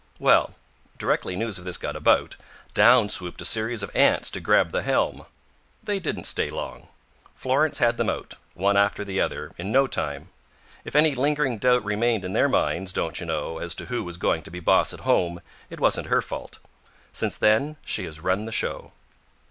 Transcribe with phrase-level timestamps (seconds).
[0.17, 0.55] Well,
[0.97, 2.35] directly news of this got about,
[2.73, 5.27] down swooped a series of aunts to grab the helm.
[5.83, 6.87] They didn't stay long.
[7.35, 10.29] Florence had them out, one after the other, in no time.
[10.85, 14.17] If any lingering doubt remained in their minds, don't you know, as to who was
[14.17, 16.57] going to be boss at home, it wasn't her fault.
[17.13, 18.93] Since then she has run the show.